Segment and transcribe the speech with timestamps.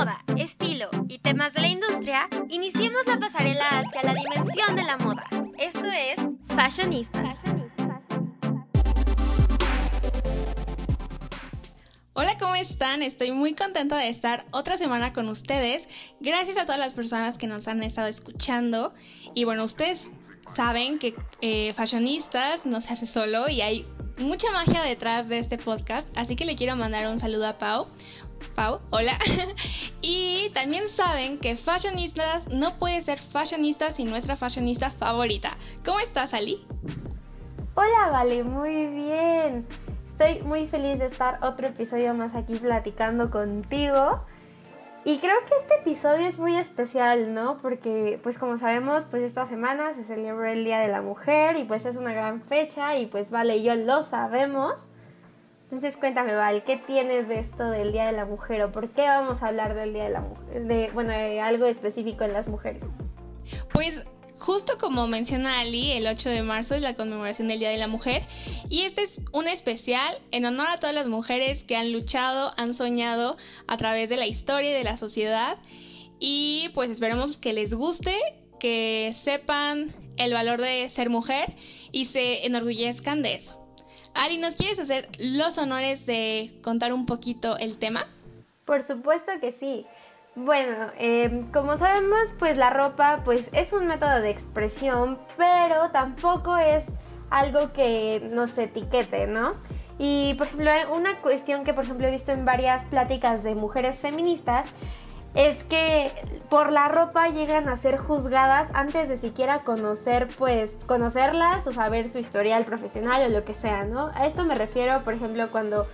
[0.00, 4.96] moda, estilo y temas de la industria, iniciemos la pasarela hacia la dimensión de la
[4.96, 5.28] moda.
[5.58, 6.18] Esto es
[6.56, 7.44] Fashionistas.
[12.14, 13.02] Hola, ¿cómo están?
[13.02, 15.86] Estoy muy contenta de estar otra semana con ustedes.
[16.18, 18.94] Gracias a todas las personas que nos han estado escuchando.
[19.34, 20.12] Y bueno, ustedes
[20.56, 23.84] saben que eh, Fashionistas no se hace solo y hay
[24.16, 26.08] mucha magia detrás de este podcast.
[26.16, 27.86] Así que le quiero mandar un saludo a Pau.
[28.54, 29.18] Pau, hola.
[30.00, 35.50] y también saben que Fashionistas no puede ser fashionista sin nuestra fashionista favorita.
[35.84, 36.64] ¿Cómo estás, Ali?
[37.74, 39.66] Hola, Vale, muy bien.
[40.10, 44.20] Estoy muy feliz de estar otro episodio más aquí platicando contigo.
[45.04, 47.56] Y creo que este episodio es muy especial, ¿no?
[47.56, 51.64] Porque, pues como sabemos, pues esta semana se celebra el Día de la Mujer y
[51.64, 54.88] pues es una gran fecha y pues Vale y yo lo sabemos.
[55.70, 59.02] Entonces cuéntame, Val, ¿qué tienes de esto del Día de la Mujer o por qué
[59.02, 60.64] vamos a hablar del Día de la Mujer?
[60.64, 62.82] De, bueno, de algo específico en las mujeres.
[63.72, 64.02] Pues
[64.36, 67.86] justo como menciona Ali, el 8 de marzo es la conmemoración del Día de la
[67.86, 68.24] Mujer
[68.68, 72.74] y este es un especial en honor a todas las mujeres que han luchado, han
[72.74, 73.36] soñado
[73.68, 75.56] a través de la historia y de la sociedad
[76.18, 78.16] y pues esperemos que les guste,
[78.58, 81.54] que sepan el valor de ser mujer
[81.92, 83.59] y se enorgullezcan de eso.
[84.14, 88.06] Ali, ¿nos quieres hacer los honores de contar un poquito el tema?
[88.64, 89.86] Por supuesto que sí.
[90.36, 96.56] Bueno, em, como sabemos, pues la ropa pues es un método de expresión, pero tampoco
[96.56, 96.86] es
[97.30, 99.52] algo que nos etiquete, ¿no?
[99.98, 103.98] Y por ejemplo, una cuestión que por ejemplo he visto en varias pláticas de mujeres
[103.98, 104.68] feministas
[105.34, 106.10] es que
[106.48, 112.08] por la ropa llegan a ser juzgadas antes de siquiera conocer, pues, conocerlas o saber
[112.08, 114.10] su historial profesional o lo que sea, ¿no?
[114.14, 115.86] A esto me refiero, por ejemplo, cuando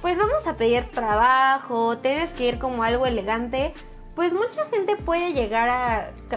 [0.00, 3.74] pues vamos a pedir trabajo, tienes que ir como algo elegante,
[4.14, 5.68] pues mucha gente puede llegar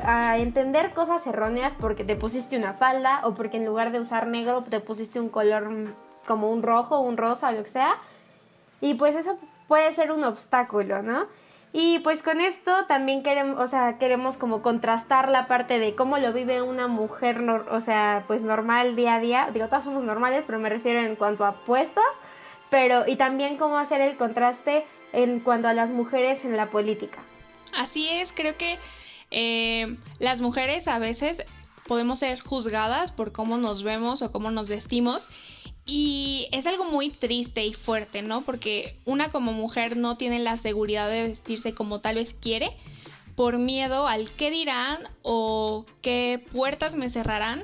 [0.04, 4.28] a, entender cosas erróneas porque te pusiste una falda o porque en lugar de usar
[4.28, 5.96] negro te pusiste un color
[6.28, 7.96] como un rojo, un rosa lo que sea.
[8.82, 11.28] Y pues eso puede ser un obstáculo, ¿no?
[11.74, 16.18] Y pues con esto también queremos, o sea, queremos como contrastar la parte de cómo
[16.18, 19.50] lo vive una mujer, o sea, pues normal día a día.
[19.54, 22.04] Digo, todas somos normales, pero me refiero en cuanto a puestos
[22.72, 27.20] pero y también cómo hacer el contraste en cuanto a las mujeres en la política.
[27.78, 28.80] Así es, creo que
[29.30, 31.44] eh, las mujeres a veces
[31.86, 35.30] podemos ser juzgadas por cómo nos vemos o cómo nos vestimos.
[35.86, 38.42] Y es algo muy triste y fuerte, ¿no?
[38.42, 42.72] Porque una como mujer no tiene la seguridad de vestirse como tal vez quiere
[43.36, 47.64] por miedo al qué dirán o qué puertas me cerrarán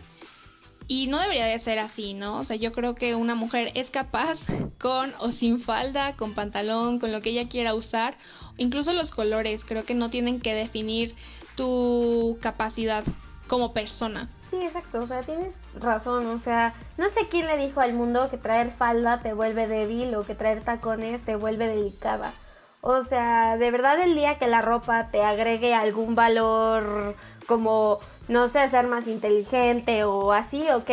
[0.88, 2.40] y no debería de ser así, ¿no?
[2.40, 4.46] O sea, yo creo que una mujer es capaz
[4.80, 8.18] con o sin falda, con pantalón, con lo que ella quiera usar,
[8.58, 11.14] incluso los colores, creo que no tienen que definir
[11.56, 13.04] tu capacidad
[13.48, 14.30] como persona.
[14.50, 18.30] Sí, exacto, o sea, tienes razón, o sea, no sé quién le dijo al mundo
[18.30, 22.34] que traer falda te vuelve débil o que traer tacones te vuelve delicada.
[22.82, 27.16] O sea, de verdad el día que la ropa te agregue algún valor
[27.48, 30.90] como no sé, ser más inteligente o así, ok,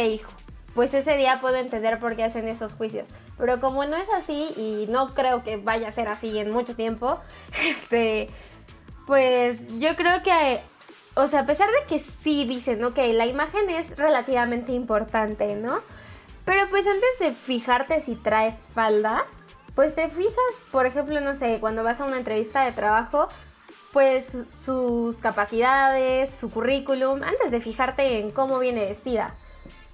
[0.75, 3.09] pues ese día puedo entender por qué hacen esos juicios.
[3.36, 6.75] Pero como no es así y no creo que vaya a ser así en mucho
[6.75, 7.19] tiempo,
[7.65, 8.31] este,
[9.06, 10.60] pues yo creo que,
[11.14, 15.80] o sea, a pesar de que sí dicen, ok, la imagen es relativamente importante, ¿no?
[16.44, 19.24] Pero pues antes de fijarte si trae falda,
[19.74, 20.34] pues te fijas,
[20.70, 23.28] por ejemplo, no sé, cuando vas a una entrevista de trabajo,
[23.92, 29.34] pues sus capacidades, su currículum, antes de fijarte en cómo viene vestida.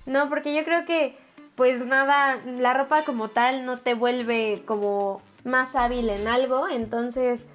[0.06, 1.16] No, porque yo creo que
[1.54, 7.46] pues nada, la ropa como tal no te vuelve como más hábil en algo, entonces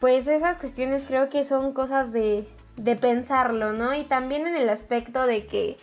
[0.00, 2.48] pues esas cuestiones creo que son cosas de,
[2.82, 3.94] de pensarlo, ¿no?
[3.94, 5.76] Y también en el aspecto de que,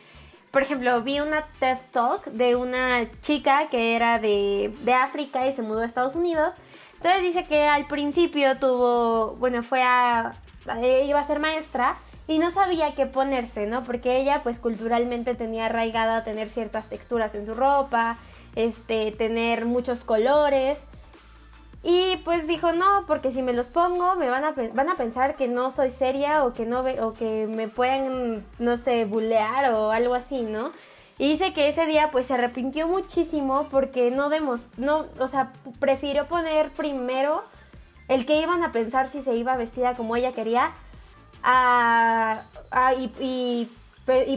[0.52, 5.54] por ejemplo, vi una TED Talk de una chica que era de, de África y
[5.54, 6.56] se mudó a Estados Unidos
[7.00, 10.34] entonces dice que al principio tuvo, bueno, fue a,
[11.06, 11.98] iba a ser maestra
[12.28, 13.86] y no sabía qué ponerse, ¿no?
[13.86, 18.18] Porque ella pues culturalmente tenía arraigada tener ciertas texturas en su ropa,
[18.56, 20.88] este, tener muchos colores.
[21.82, 25.36] Y pues dijo, no, porque si me los pongo me van a, van a pensar
[25.36, 29.92] que no soy seria o que, no o que me pueden, no sé, bulear o
[29.92, 30.72] algo así, ¿no?
[31.18, 35.54] Y dice que ese día pues se arrepintió muchísimo porque no demos, no, o sea,
[35.80, 37.44] prefirió poner primero
[38.08, 40.74] el que iban a pensar si se iba vestida como ella quería
[41.44, 42.44] a,
[42.98, 43.72] y, y,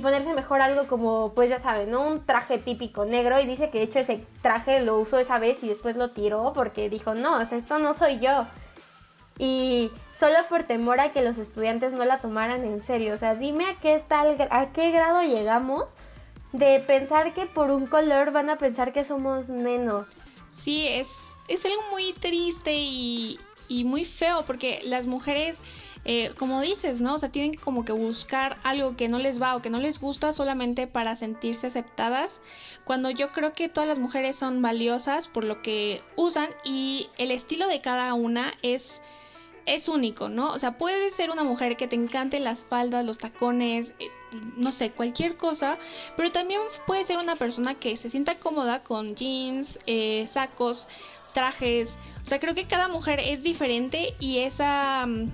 [0.00, 2.06] ponerse mejor algo como, pues ya saben, ¿no?
[2.06, 5.62] Un traje típico negro y dice que de hecho ese traje lo usó esa vez
[5.64, 8.46] y después lo tiró porque dijo, no, o sea, esto no soy yo.
[9.38, 13.14] y solo por temor a que los estudiantes no la tomaran en serio.
[13.14, 15.94] O sea, dime a qué tal, a qué grado llegamos
[16.52, 20.16] de pensar que por un color van a pensar que somos menos.
[20.48, 25.62] Sí, es, es algo muy triste y, y muy feo porque las mujeres
[26.04, 27.14] eh, como dices, ¿no?
[27.14, 30.00] O sea, tienen como que buscar algo que no les va o que no les
[30.00, 32.40] gusta solamente para sentirse aceptadas,
[32.84, 37.30] cuando yo creo que todas las mujeres son valiosas por lo que usan y el
[37.30, 39.02] estilo de cada una es
[39.66, 40.50] es único, ¿no?
[40.50, 44.10] O sea, puedes ser una mujer que te encante las faldas, los tacones, eh,
[44.56, 45.78] no sé, cualquier cosa,
[46.16, 50.88] pero también puede ser una persona que se sienta cómoda con jeans, eh, sacos,
[51.32, 51.96] trajes.
[52.22, 55.30] O sea, creo que cada mujer es diferente y esa mm,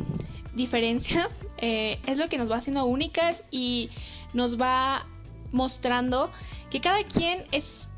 [0.54, 1.28] diferencia
[1.58, 3.90] eh, es lo que nos va haciendo únicas y
[4.34, 5.06] nos va
[5.52, 6.30] mostrando
[6.70, 7.88] que cada quien es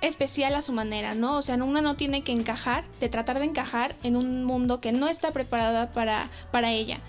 [0.00, 1.36] especial a su manera, ¿no?
[1.36, 4.92] O sea, una no tiene que encajar, de tratar de encajar en un mundo que
[4.92, 7.00] no está preparada para, para ella.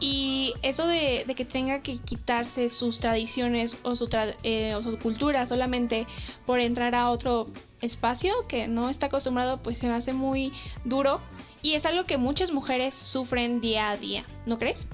[0.00, 4.08] Y eso de, que tenga que quitarse sus tradiciones o su,
[4.42, 6.06] eh, o su cultura solamente
[6.46, 7.48] por entrar a otro
[7.82, 10.52] espacio que no está acostumbrado, pues se me hace muy
[10.84, 11.20] duro.
[11.62, 14.88] Y es algo que muchas mujeres sufren día a día, ¿no crees?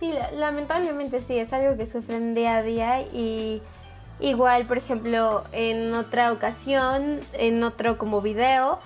[0.00, 3.62] Sí, lamentablemente sí, es algo que sufren día a día y
[4.18, 8.80] igual, por ejemplo, en otra ocasión, en otro como video,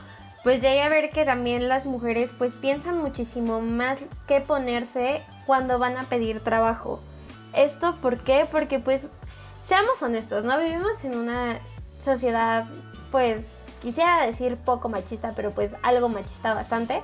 [0.45, 5.79] pues llegué a ver que también las mujeres pues piensan muchísimo más que ponerse cuando
[5.79, 7.01] van a pedir trabajo.
[7.57, 8.47] ¿Esto por qué?
[8.51, 9.09] Porque pues
[9.65, 10.59] seamos honestos, ¿no?
[10.59, 11.59] Vivimos en una
[11.99, 12.67] sociedad
[13.11, 13.47] pues
[13.81, 17.03] quisiera decir poco machista, pero pues algo machista bastante.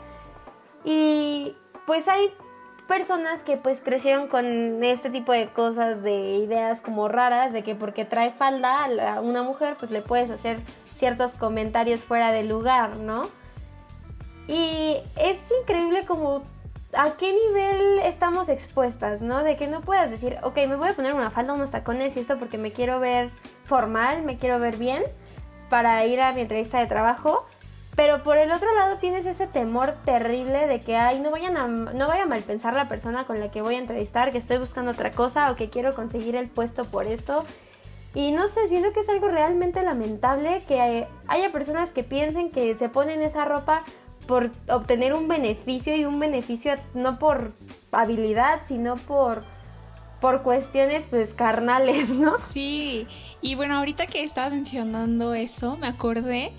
[0.85, 1.57] Y
[1.87, 2.35] pues hay
[2.87, 4.45] personas que pues crecieron con
[4.85, 9.43] este tipo de cosas, de ideas como raras, de que porque trae falda a una
[9.43, 10.61] mujer pues le puedes hacer
[10.95, 13.23] ciertos comentarios fuera de lugar, ¿no?
[14.49, 16.43] Y es increíble como
[16.97, 19.43] a qué nivel estamos expuestas, ¿no?
[19.43, 22.21] De que no puedas decir, ok, me voy a poner una falda, unos tacones y
[22.21, 23.31] esto porque me quiero ver
[23.65, 25.03] formal, me quiero ver bien
[25.69, 27.47] para ir a mi entrevista de trabajo.
[27.97, 31.69] Pero por el otro lado tienes ese temor terrible de que ay, no vayan a,
[31.69, 34.91] no vaya a malpensar la persona con la que voy a entrevistar, que estoy buscando
[34.91, 37.45] otra cosa o que quiero conseguir el puesto por esto.
[38.15, 42.77] Y no sé, siento que es algo realmente lamentable que haya personas que piensen que
[42.77, 43.85] se ponen esa ropa
[44.27, 47.53] por obtener un beneficio y un beneficio no por
[47.93, 49.45] habilidad, sino por
[50.21, 52.37] por cuestiones pues carnales, ¿no?
[52.53, 53.07] Sí,
[53.43, 56.53] y bueno, ahorita que estabas mencionando eso, me acordé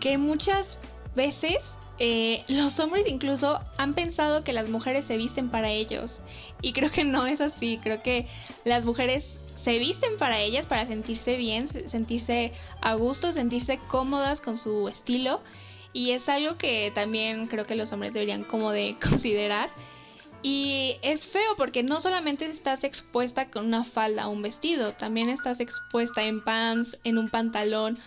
[0.00, 0.78] que muchas
[1.14, 6.22] veces eh, los hombres incluso han pensado que las mujeres se visten para ellos.
[6.60, 7.78] Y creo que no es así.
[7.82, 8.28] Creo que
[8.64, 12.52] las mujeres se visten para ellas, para sentirse bien, sentirse
[12.82, 15.40] a gusto, sentirse cómodas con su estilo.
[15.96, 19.70] Y es algo que también creo que los hombres deberían como de considerar.
[20.42, 25.30] Y es feo porque no solamente estás expuesta con una falda o un vestido, también
[25.30, 27.98] estás expuesta en pants, en un pantalón.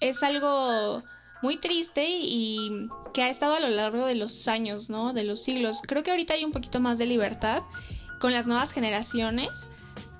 [0.00, 1.02] Es algo
[1.42, 5.12] muy triste y que ha estado a lo largo de los años, ¿no?
[5.12, 5.82] De los siglos.
[5.86, 7.62] Creo que ahorita hay un poquito más de libertad
[8.20, 9.68] con las nuevas generaciones,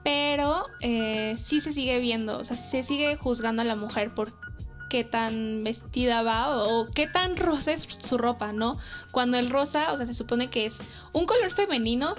[0.05, 4.48] pero eh, sí se sigue viendo, o sea, se sigue juzgando a la mujer por
[4.88, 8.79] qué tan vestida va o, qué tan rosa es su ropa, ¿no?
[9.11, 10.80] Cuando el rosa, o sea, se supone que es
[11.12, 12.14] un color femenino,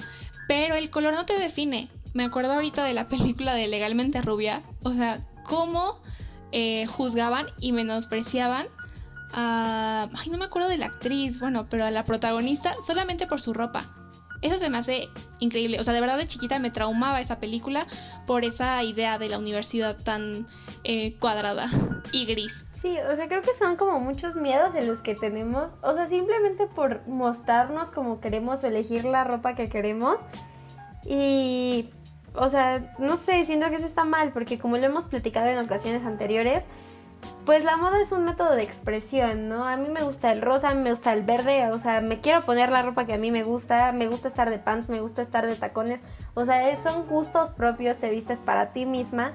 [0.47, 1.89] pero el color no te define.
[2.13, 5.99] Me acuerdo ahorita de la película de Legalmente Rubia, o sea, cómo
[6.51, 8.67] eh, juzgaban y menospreciaban
[9.33, 10.09] a...
[10.17, 13.53] Ay, no me acuerdo de la actriz, bueno, pero a la protagonista solamente por su
[13.53, 13.98] ropa.
[14.41, 15.79] Eso se me hace increíble.
[15.79, 17.87] O sea, de verdad de chiquita me traumaba esa película
[18.25, 20.47] por esa idea de la universidad tan
[20.83, 21.69] eh, cuadrada
[22.11, 22.65] y gris.
[22.81, 25.75] Sí, o sea, creo que son como muchos miedos en los que tenemos.
[25.81, 30.21] O sea, simplemente por mostrarnos como queremos o elegir la ropa que queremos.
[31.05, 31.89] Y,
[32.33, 35.57] o sea, no sé, siento que eso está mal porque como lo hemos platicado en
[35.57, 36.63] ocasiones anteriores,
[37.49, 39.65] pues la moda es un método de expresión, ¿no?
[39.65, 42.69] A mí me gusta el rosa, me gusta el verde, o sea, me quiero poner
[42.69, 45.47] la ropa que a mí me gusta, me gusta estar de pants, me gusta estar
[45.47, 45.99] de tacones,
[46.35, 49.31] o sea, son gustos propios, te vistes para ti misma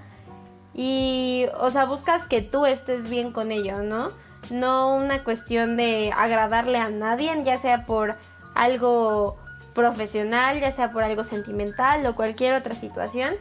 [0.75, 4.11] y, o sea, buscas que tú estés bien con ello, ¿no?
[4.49, 8.14] No una cuestión de agradarle a nadie, ya sea por
[8.54, 9.38] algo
[9.75, 13.35] profesional, ya sea por algo sentimental o cualquier otra situación.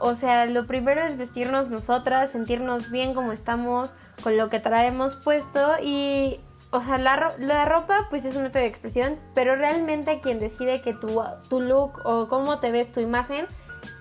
[0.00, 3.90] O sea, lo primero es vestirnos nosotras, sentirnos bien como estamos,
[4.22, 8.62] con lo que traemos puesto y, o sea, la, la ropa pues es un método
[8.62, 13.00] de expresión, pero realmente quien decide que tu, tu look o cómo te ves tu
[13.00, 13.46] imagen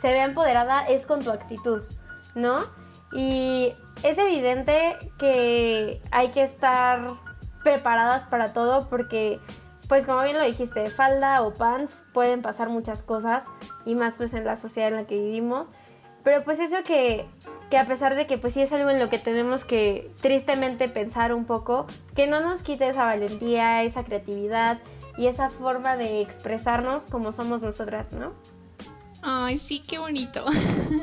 [0.02, 1.84] se vea empoderada es con tu actitud,
[2.36, 2.60] ¿no?
[3.12, 3.74] Y
[4.04, 7.08] es evidente que hay que estar
[7.64, 9.40] preparadas para todo porque
[9.88, 13.46] pues como bien lo dijiste, falda o pants pueden pasar muchas cosas
[13.86, 15.72] y más pues en la sociedad en la que vivimos.
[16.24, 17.28] Pero pues eso que,
[17.70, 20.90] que a pesar de que pues sí es algo en lo que tenemos que tristemente
[20.90, 21.86] pensar un poco,
[22.16, 24.80] que no nos quite esa valentía, esa creatividad
[25.18, 28.34] y esa forma de expresarnos como somos nosotras, ¿no?
[29.22, 30.46] Ay, sí, qué bonito.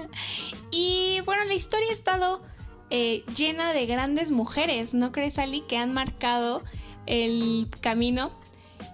[0.71, 2.43] y bueno, la historia ha estado
[2.91, 5.61] eh, llena de grandes mujeres, ¿no crees, Ali?
[5.63, 6.63] Que han marcado
[7.07, 8.31] el camino.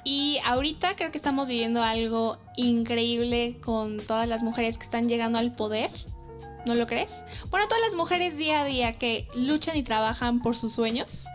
[0.05, 5.39] Y ahorita creo que estamos viviendo algo increíble con todas las mujeres que están llegando
[5.39, 5.91] al poder.
[6.65, 7.25] ¿No lo crees?
[7.51, 11.27] Bueno, todas las mujeres día a día que luchan y trabajan por sus sueños.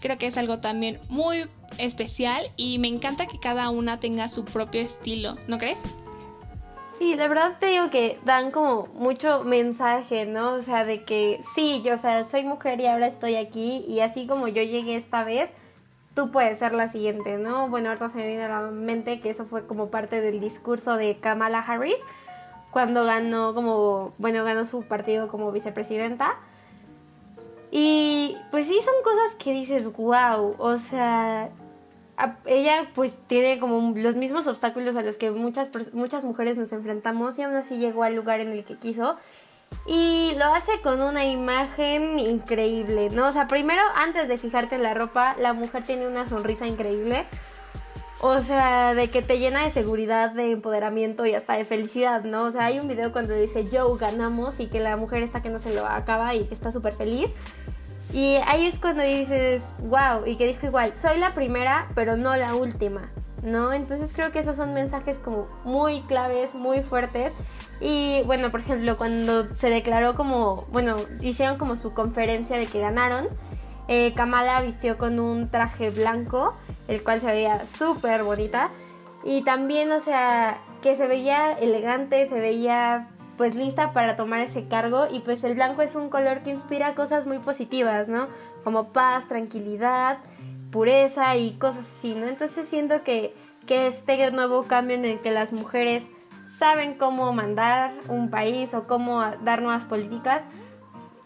[0.00, 1.48] Creo que es algo también muy
[1.78, 5.82] especial y me encanta que cada una tenga su propio estilo, ¿no crees?
[6.98, 10.54] Sí, la verdad te digo que dan como mucho mensaje, ¿no?
[10.54, 14.00] O sea, de que sí, yo, o sea, soy mujer y ahora estoy aquí y
[14.00, 15.50] así como yo llegué esta vez,
[16.14, 17.68] tú puedes ser la siguiente, ¿no?
[17.68, 20.96] Bueno, ahorita se me viene a la mente que eso fue como parte del discurso
[20.96, 21.98] de Kamala Harris
[22.78, 26.36] cuando ganó como, bueno, ganó su partido como vicepresidenta.
[27.72, 31.50] Y pues sí, son cosas que dices, wow, o sea,
[32.46, 37.36] ella pues tiene como los mismos obstáculos a los que muchas, muchas mujeres nos enfrentamos
[37.40, 39.16] y aún así llegó al lugar en el que quiso.
[39.88, 43.26] Y lo hace con una imagen increíble, ¿no?
[43.26, 47.26] O sea, primero, antes de fijarte en la ropa, la mujer tiene una sonrisa increíble.
[48.20, 52.44] O sea, de que te llena de seguridad, de empoderamiento y hasta de felicidad, ¿no?
[52.44, 55.50] O sea, hay un video cuando dice, yo ganamos y que la mujer está que
[55.50, 57.30] no se lo acaba y que está súper feliz.
[58.12, 62.34] Y ahí es cuando dices, wow, y que dijo igual, soy la primera, pero no
[62.34, 63.72] la última, ¿no?
[63.72, 67.34] Entonces creo que esos son mensajes como muy claves, muy fuertes.
[67.80, 72.80] Y bueno, por ejemplo, cuando se declaró como, bueno, hicieron como su conferencia de que
[72.80, 73.28] ganaron,
[73.88, 76.56] eh, Kamala vistió con un traje blanco,
[76.88, 78.70] el cual se veía súper bonita.
[79.22, 84.66] Y también, o sea, que se veía elegante, se veía pues lista para tomar ese
[84.66, 88.26] cargo y pues el blanco es un color que inspira cosas muy positivas, ¿no?
[88.64, 90.18] Como paz, tranquilidad,
[90.72, 92.26] pureza y cosas así, ¿no?
[92.26, 93.34] Entonces siento que,
[93.66, 96.02] que este nuevo cambio en el que las mujeres
[96.58, 100.42] saben cómo mandar un país o cómo dar nuevas políticas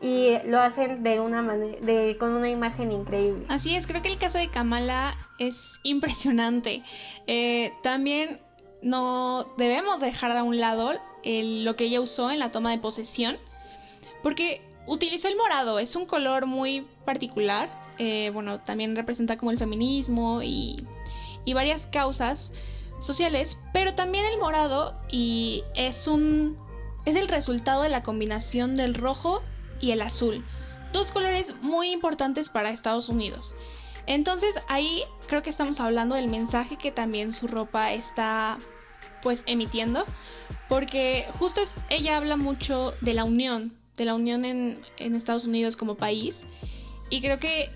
[0.02, 3.47] y lo hacen de una de con una imagen increíble.
[3.49, 6.82] Así es, creo que el caso de Kamala es impresionante.
[7.28, 8.40] Eh, también
[8.82, 10.92] no debemos dejar de un lado
[11.25, 13.38] lo que ella usó en la toma de posesión,
[14.25, 17.68] porque utilizó el morado, es un color muy particular,
[17.99, 20.85] eh, bueno, también representa como el feminismo y,
[21.44, 22.52] y varias causas
[22.99, 26.56] sociales, pero también el morado y es un
[27.04, 29.42] es el resultado de la combinación del rojo
[29.83, 30.43] y el azul,
[30.95, 33.55] dos colores muy importantes para Estados Unidos.
[34.07, 38.59] Entonces ahí creo que estamos hablando del mensaje que también su ropa está
[39.23, 40.05] pues emitiendo,
[40.69, 41.61] porque justo
[41.91, 46.45] ella habla mucho de la unión, de la unión en, Estados Unidos como país,
[47.11, 47.71] y creo que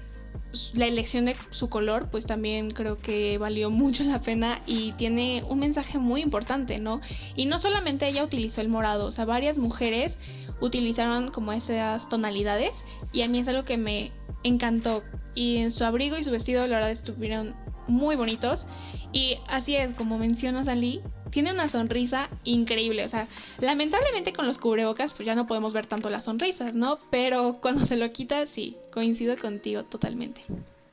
[0.74, 5.44] la elección de su color, pues también creo que valió mucho la pena y tiene
[5.48, 7.00] un mensaje muy importante, ¿no?
[7.36, 10.18] Y no solamente ella utilizó el morado, o sea, varias mujeres
[10.60, 15.02] utilizaron como esas tonalidades y a mí es algo que me encantó.
[15.34, 17.54] Y en su abrigo y su vestido, la verdad, estuvieron
[17.88, 18.66] muy bonitos.
[19.12, 23.04] Y así es, como mencionas Ali, tiene una sonrisa increíble.
[23.04, 23.28] O sea,
[23.60, 26.98] lamentablemente con los cubrebocas, pues ya no podemos ver tanto las sonrisas, ¿no?
[27.10, 30.42] Pero cuando se lo quita, sí, coincido contigo totalmente.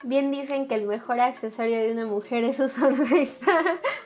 [0.04, 3.62] Bien dicen que el mejor accesorio de una mujer es su sonrisa,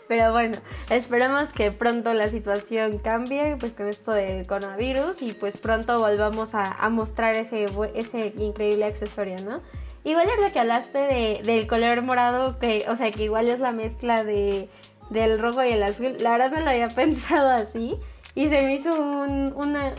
[0.08, 0.60] pero bueno,
[0.92, 6.50] esperemos que pronto la situación cambie pues con esto del coronavirus y pues pronto volvamos
[6.54, 9.62] a, mostrar ese, ese increíble accesorio, ¿no?
[10.04, 13.72] Igual es que hablaste de, del color morado, que, o sea, que igual es la
[13.72, 14.70] mezcla de,
[15.10, 16.16] del rojo y el azul.
[16.20, 17.98] La verdad no lo había pensado así
[18.36, 19.54] y se me hizo un,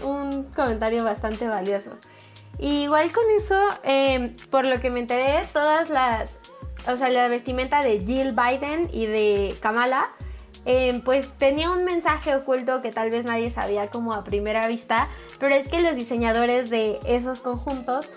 [0.04, 1.90] un comentario bastante valioso.
[2.58, 6.36] Igual con eso, em, por lo que me enteré, todas las,
[6.88, 10.10] o sea, la vestimenta de Jill Biden y de Kamala,
[10.64, 15.08] em, pues tenía un mensaje oculto que tal vez nadie sabía como a primera vista,
[15.38, 18.10] pero es que los diseñadores de esos conjuntos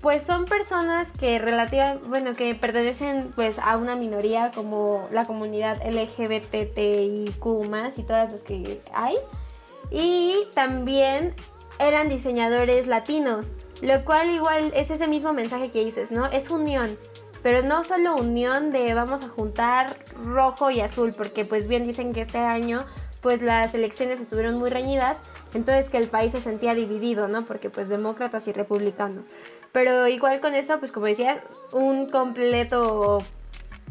[0.00, 5.82] pues son personas que relativamente, bueno, que pertenecen pues a una minoría como la comunidad
[5.84, 7.46] LGBTIQ
[7.96, 9.16] y todas las que hay.
[9.90, 11.34] Y también
[11.78, 16.26] eran diseñadores latinos, lo cual igual es ese mismo mensaje que dices, ¿no?
[16.26, 16.98] Es unión,
[17.42, 22.12] pero no solo unión de vamos a juntar rojo y azul, porque pues bien dicen
[22.12, 22.84] que este año
[23.20, 25.18] pues las elecciones estuvieron muy reñidas,
[25.52, 27.44] entonces que el país se sentía dividido, ¿no?
[27.44, 29.26] Porque pues demócratas y republicanos.
[29.72, 31.42] Pero igual con eso, pues como decía,
[31.72, 33.18] un completo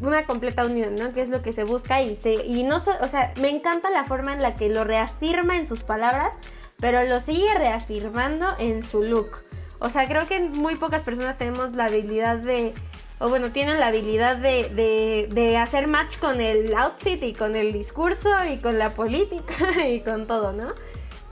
[0.00, 1.12] una completa unión, ¿no?
[1.12, 4.04] Que es lo que se busca y se y no o sea, me encanta la
[4.04, 6.34] forma en la que lo reafirma en sus palabras,
[6.78, 9.47] pero lo sigue reafirmando en su look.
[9.80, 12.74] O sea, creo que muy pocas personas tenemos la habilidad de
[13.20, 17.72] o bueno, tienen la habilidad de, de, hacer match con el outfit y con el
[17.72, 20.68] discurso y con la política y con todo, ¿no?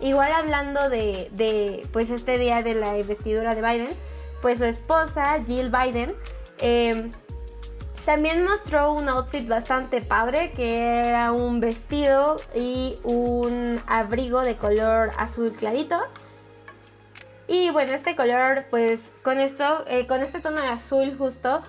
[0.01, 3.97] Igual hablando de, pues este día de la investidura de Biden,
[4.43, 6.15] pues su esposa, Jill Biden,
[6.59, 7.11] eh,
[8.05, 15.13] también mostró un outfit bastante padre que era un vestido y un abrigo de color
[15.17, 15.99] azul clarito.
[17.49, 21.61] Y bueno, este color, pues con esto, eh, con este tono de azul justo,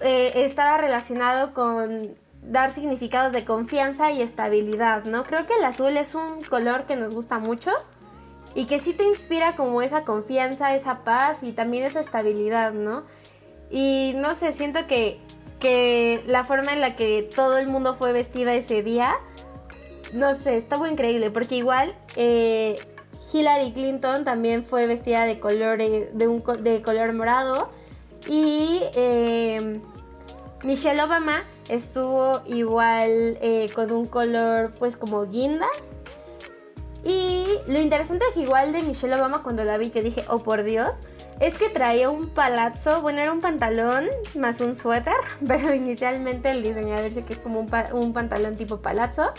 [0.00, 5.24] eh, estaba relacionado con dar significados de confianza y estabilidad, ¿no?
[5.24, 7.94] Creo que el azul es un color que nos gusta a muchos
[8.54, 13.04] y que sí te inspira como esa confianza, esa paz y también esa estabilidad, ¿no?
[13.70, 15.20] Y no sé, siento que
[15.62, 19.14] que la forma en la que todo el mundo fue vestida ese día,
[20.12, 22.80] no sé, estuvo increíble, porque igual eh,
[23.32, 27.70] Hillary Clinton también fue vestida de color, de, un, de color morado
[28.26, 29.80] y eh,
[30.62, 35.66] Michelle Obama estuvo igual eh, con un color pues como guinda.
[37.04, 40.38] Y lo interesante es que igual de Michelle Obama cuando la vi que dije, oh
[40.38, 41.00] por Dios,
[41.40, 45.14] es que traía un palazzo, bueno, era un pantalón más un suéter,
[45.48, 49.32] pero inicialmente el diseñador dice que es como un, pantalón tipo palazzo.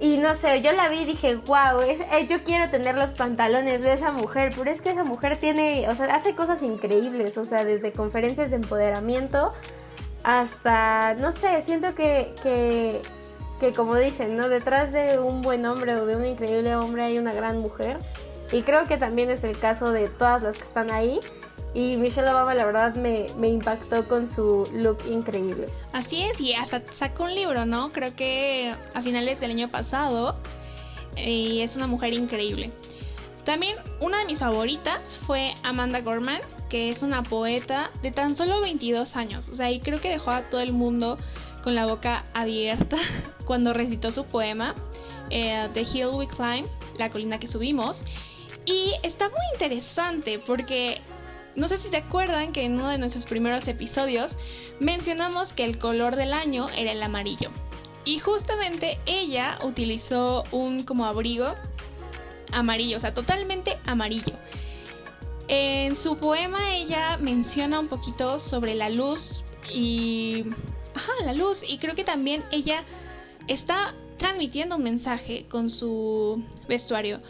[0.00, 3.82] Y no sé, yo la vi y dije, wow, eh, yo quiero tener los pantalones
[3.82, 7.44] de esa mujer, pero es que esa mujer tiene, o sea, hace cosas increíbles, o
[7.44, 9.52] sea, desde conferencias de empoderamiento
[10.22, 13.02] hasta, no sé, siento que, que,
[13.58, 14.48] que como dicen, ¿no?
[14.48, 17.98] Detrás de un buen hombre o de un increíble hombre hay una gran mujer.
[18.52, 21.20] Y creo que también es el caso de todas las que están ahí.
[21.74, 25.68] Y Michelle Obama la verdad me, impactó con su look increíble.
[25.92, 27.92] Así es, y hasta sacó un libro, ¿no?
[27.92, 30.36] Creo que a finales del año pasado.
[31.16, 32.70] Y es una mujer increíble.
[33.44, 38.60] También una de mis favoritas fue Amanda Gorman, que es una poeta de tan solo
[38.60, 39.48] 22 años.
[39.48, 41.18] O sea, y creo que dejó a todo el mundo
[41.62, 42.98] con la boca abierta
[43.44, 44.74] cuando recitó su poema,
[45.30, 46.66] eh, The Hill We Climb,
[46.98, 48.04] la colina que subimos.
[48.64, 51.00] Y está muy interesante porque
[51.58, 54.36] no sé si se acuerdan que en uno de nuestros primeros episodios
[54.78, 57.50] mencionamos que el color del año era el amarillo.
[58.04, 61.54] Y justamente ella utilizó un como abrigo
[62.52, 64.34] amarillo, o sea, totalmente amarillo.
[65.48, 69.42] En su poema ella menciona un poquito sobre la luz
[69.72, 70.44] y...
[70.94, 71.62] Ajá, la luz.
[71.68, 72.84] Y creo que también ella
[73.48, 77.20] está transmitiendo un mensaje con su vestuario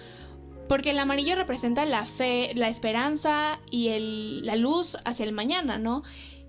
[0.68, 5.78] porque el amarillo representa la fe, la esperanza y el, la luz hacia el mañana,
[5.78, 6.02] ¿no?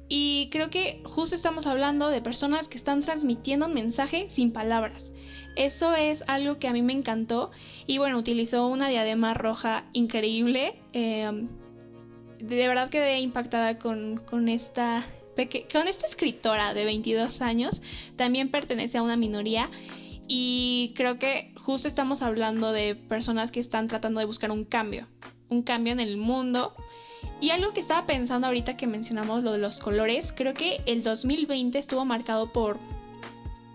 [0.10, 5.12] Y creo que justo estamos hablando de personas que están transmitiendo un mensaje sin palabras.
[5.56, 7.52] Eso es algo que a mí me encantó.
[7.86, 10.82] Y bueno, utilizó una diadema roja increíble.
[10.94, 11.48] Em,
[12.40, 15.06] de verdad quedé impactada con, con esta
[15.72, 17.82] con esta escritora de 22 años.
[18.16, 19.70] También pertenece a una minoría
[20.30, 25.08] y creo que justo estamos hablando de personas que están tratando de buscar un cambio,
[25.50, 26.76] un cambio en el mundo.
[27.42, 31.04] Y algo que estaba pensando ahorita que mencionamos lo de los colores, creo que el
[31.04, 32.78] 2020 estuvo marcado por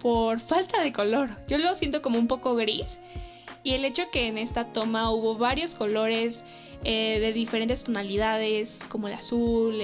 [0.00, 1.30] por falta de color.
[1.48, 3.00] Yo lo siento como un poco gris.
[3.62, 6.44] Y el hecho que en esta toma hubo varios colores
[6.84, 9.74] eh, de diferentes tonalidades, como el azul,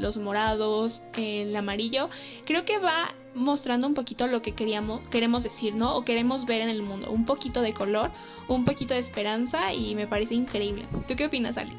[0.00, 2.10] los morados, el amarillo,
[2.44, 5.96] creo que va mostrando un poquito lo que queríamos, queremos decir, ¿no?
[5.96, 7.10] O queremos ver en el mundo.
[7.10, 8.10] Un poquito de color,
[8.48, 10.86] un poquito de esperanza y me parece increíble.
[11.06, 11.76] ¿Tú qué opinas, Ali?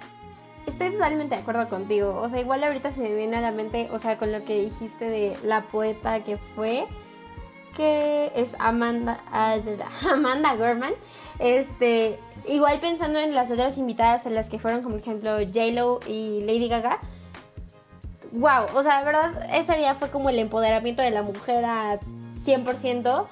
[0.68, 2.20] Estoy totalmente de acuerdo contigo.
[2.22, 4.62] O sea, igual ahorita se me viene a la mente, o sea, con lo que
[4.62, 6.86] dijiste de la poeta que fue,
[7.76, 9.20] que es Amanda,
[10.12, 10.94] Amanda Gorman.
[11.40, 16.42] Este, igual pensando en las otras invitadas en las que fueron, como ejemplo, J-Lo y
[16.42, 17.00] Lady Gaga
[18.32, 22.00] wow, o sea, la verdad, ese día fue como el empoderamiento de la mujer a
[22.44, 23.28] 100%,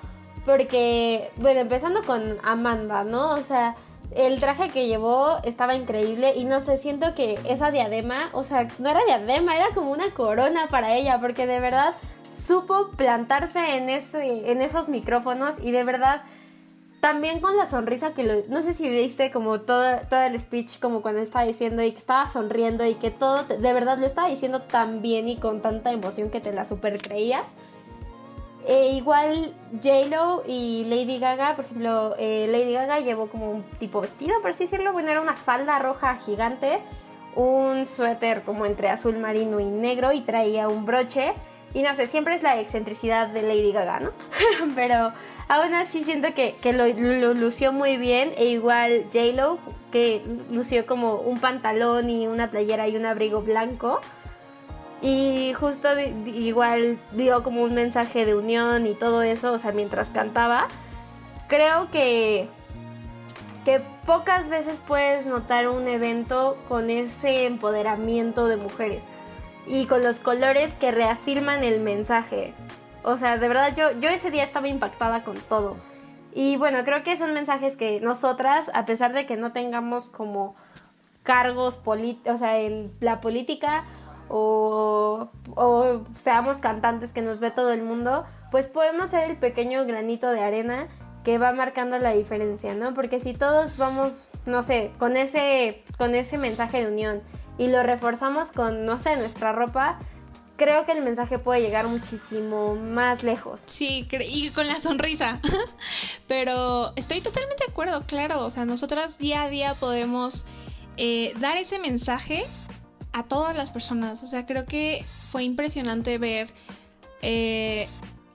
[0.45, 3.31] porque, bueno, empezando con Amanda, ¿no?
[3.31, 3.75] O sea,
[4.15, 8.67] el traje que llevó estaba increíble y no sé, siento que esa diadema, o sea,
[8.79, 11.93] no era diadema, era como una corona para ella, porque de verdad
[12.29, 16.23] supo plantarse en, ese, en esos micrófonos y de verdad
[16.99, 20.79] también con la sonrisa que lo, no sé si viste como todo, todo el speech
[20.79, 24.27] como cuando estaba diciendo y que estaba sonriendo y que todo, de verdad lo estaba
[24.27, 27.45] diciendo tan bien y con tanta emoción que te la super creías.
[28.67, 34.01] E igual J-Lo y Lady Gaga, por ejemplo, eh, Lady Gaga llevó como un tipo
[34.01, 36.79] vestido, por así decirlo, bueno, era una falda roja gigante,
[37.35, 41.33] un suéter como entre azul marino y negro y traía un broche
[41.73, 44.11] Y no sé, siempre es la excentricidad de Lady Gaga, ¿no?
[44.75, 45.13] Pero
[45.47, 48.33] aún así siento que, lo, lució muy bien.
[48.37, 49.59] E igual J-Lo,
[49.91, 54.01] que lució como un pantalón y una playera y un abrigo blanco.
[55.01, 55.87] Y justo
[56.25, 60.67] igual dio como un mensaje de unión y todo eso, o sea, mientras cantaba.
[61.47, 62.47] Creo que,
[63.63, 69.03] que pocas veces puedes notar un evento con ese empoderamiento de mujeres
[69.69, 72.53] y con los colores que reafirman el mensaje.
[73.03, 75.77] O sea, de verdad yo, yo ese día estaba impactada con todo.
[76.33, 80.55] Y bueno, creo que son mensajes que nosotras, a pesar de que no tengamos como
[81.23, 83.83] cargos o sea, en la política
[84.27, 89.85] o, o seamos cantantes que nos ve todo el mundo, pues podemos ser el pequeño
[89.85, 90.87] granito de arena
[91.23, 92.95] que va marcando la diferencia, ¿no?
[92.95, 97.21] Porque si todos vamos, no sé, con ese, con ese mensaje de unión
[97.59, 99.99] y lo reforzamos con, no sé, nuestra ropa,
[100.55, 103.61] creo que el mensaje puede llegar muchísimo más lejos.
[103.65, 105.39] Sí, y con la sonrisa.
[106.27, 108.45] Pero estoy totalmente de acuerdo, claro.
[108.45, 110.45] O sea, nosotras día a día podemos
[110.97, 112.45] eh, dar ese mensaje
[113.11, 114.23] a todas las personas.
[114.23, 116.53] O sea, creo que fue impresionante ver
[117.21, 117.87] eh,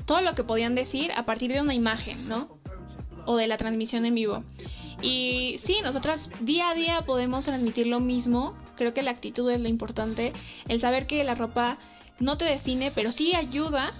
[0.04, 2.48] todo lo que podían decir a partir de una imagen, ¿no?
[3.26, 4.44] O de la transmisión en vivo.
[5.02, 8.54] Y sí, nosotras día a día podemos transmitir lo mismo.
[8.76, 10.32] Creo que la actitud es lo importante.
[10.68, 11.78] El saber que la ropa
[12.20, 13.92] no te define, pero sí ayuda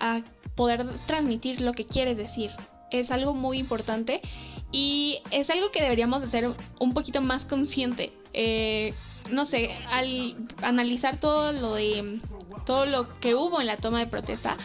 [0.00, 0.22] a
[0.54, 2.50] poder transmitir lo que quieres decir.
[2.90, 4.20] Es algo muy importante
[4.70, 8.12] y es algo que deberíamos hacer un poquito más consciente.
[8.32, 8.94] Eh,
[9.30, 12.20] no sé, al analizar todo lo de
[12.66, 14.56] todo lo que hubo en la toma de protesta,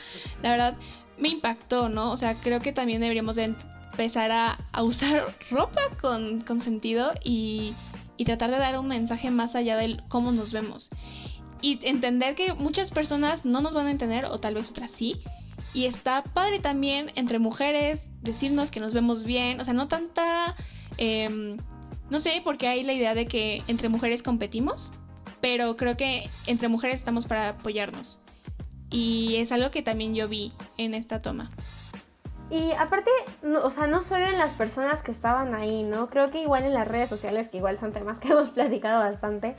[0.41, 0.77] la verdad
[1.17, 2.11] me impactó, ¿no?
[2.11, 3.55] O sea, creo que también deberíamos de
[3.91, 7.73] empezar a, usar ropa con, con sentido y,
[8.17, 10.89] y, tratar de dar un mensaje más allá de cómo nos vemos.
[11.61, 15.21] Y entender que muchas personas no nos van a entender o tal vez otras sí.
[15.73, 20.55] Y está padre también entre mujeres decirnos que nos vemos bien, o sea, no tanta...
[20.97, 21.57] Em,
[22.09, 24.91] no sé, porque hay la idea de que entre mujeres competimos,
[25.41, 28.19] pero creo que entre mujeres estamos para apoyarnos.
[28.89, 31.51] Y es algo que también yo vi en esta toma.
[32.49, 33.11] Y aparte,
[33.61, 36.09] o sea, no solo en las personas que estaban ahí, ¿no?
[36.09, 39.55] Creo que igual en las redes sociales, que igual son temas que hemos platicado bastante,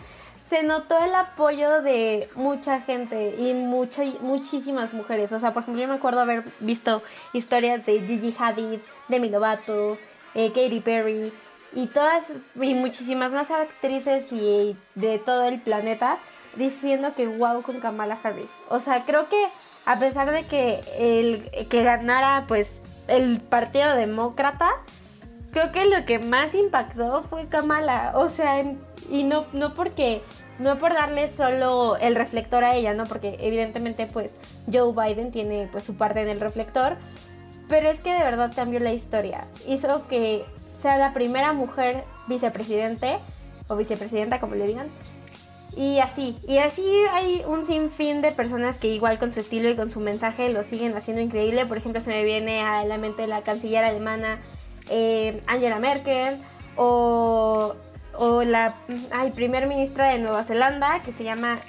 [0.48, 5.33] se notó el apoyo de mucha gente y mucho, muchísimas mujeres.
[5.33, 7.03] O sea, por ejemplo, yo me acuerdo haber visto
[7.35, 9.98] historias de Gigi Hadid, Demi Lovato,
[10.35, 11.33] eh, Katy Perry
[11.74, 16.18] y todas y muchísimas más actrices y de todo el planeta
[16.57, 18.51] diciendo que wow con Kamala Harris.
[18.70, 19.48] O sea, creo que
[19.88, 24.68] a pesar de que el que ganara pues el Partido Demócrata,
[25.51, 28.62] creo que lo que más impactó fue Kamala, o sea,
[29.09, 30.20] y no no porque
[30.59, 34.35] no por darle solo el reflector a ella, no porque evidentemente pues
[34.70, 36.98] Joe Biden tiene pues su parte en el reflector,
[37.66, 39.46] pero es que de verdad cambió la historia.
[39.66, 40.44] Hizo que
[40.77, 43.20] sea la primera mujer vicepresidente
[43.68, 44.90] o vicepresidenta como le digan
[45.78, 49.76] y así, y así hay un sinfín de personas que igual con su estilo y
[49.76, 51.66] con su mensaje lo siguen haciendo increíble.
[51.66, 54.40] Por ejemplo, se me viene a la mente la canciller alemana
[54.90, 56.38] eh, Angela Merkel
[56.74, 57.76] o,
[58.14, 58.74] o la
[59.12, 61.60] ay, primer ministra de Nueva Zelanda que se llama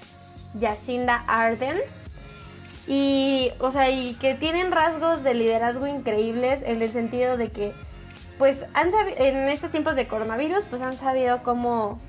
[0.59, 1.77] Jacinda Ardern.
[2.87, 7.73] Y, o sea, y que tienen rasgos de liderazgo increíbles en el sentido de que,
[8.39, 11.99] pues, han en estos tiempos de coronavirus, pues han sabido cómo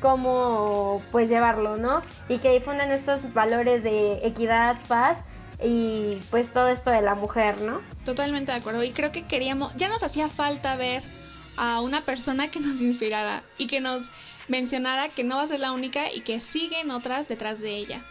[0.00, 2.02] cómo pues llevarlo, ¿no?
[2.28, 5.18] Y que difunden estos valores de equidad, paz
[5.62, 7.80] y pues todo esto de la mujer, ¿no?
[8.04, 8.82] Totalmente de acuerdo.
[8.82, 11.02] Y creo que queríamos, ya nos hacía falta ver
[11.56, 14.10] a una persona que nos inspirara y que nos
[14.48, 18.04] mencionara que no va a ser la única y que siguen otras detrás de ella.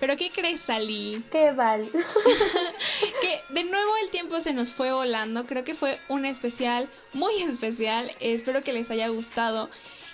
[0.00, 1.24] Pero ¿qué crees, Sally?
[1.30, 1.90] Qué vale.
[3.20, 5.44] que de nuevo el tiempo se nos fue volando.
[5.46, 8.12] Creo que fue un especial, muy especial.
[8.20, 9.70] Espero que les haya gustado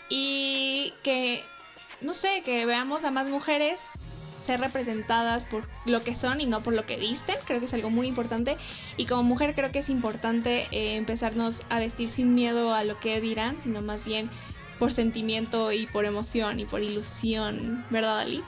[0.08, 1.44] y que,
[2.00, 3.80] no sé, que veamos a más mujeres
[4.44, 7.74] ser representadas por lo que son y no por lo que visten, creo que es
[7.74, 8.56] algo muy importante.
[8.96, 13.00] Y como mujer creo que es importante eh, empezarnos a vestir sin miedo a lo
[13.00, 14.30] que dirán, sino más bien
[14.78, 18.42] por sentimiento y por emoción y por ilusión, ¿verdad, Ali?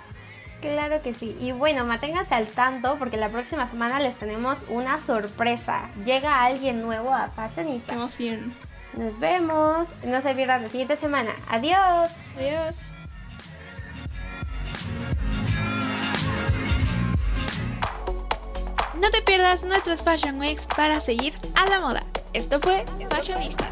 [0.60, 1.36] Claro que sí.
[1.40, 5.88] Y bueno, manténganse al tanto porque la próxima semana les tenemos una sorpresa.
[6.04, 7.92] Llega alguien nuevo a Fashionista.
[7.92, 8.52] Qué emoción.
[8.96, 9.90] Nos vemos.
[10.04, 11.32] No se pierdan la siguiente semana.
[11.48, 12.10] Adiós.
[12.36, 12.84] Adiós.
[19.00, 22.02] No te pierdas nuestros Fashion Weeks para seguir a la moda.
[22.32, 23.68] Esto fue Fashionista.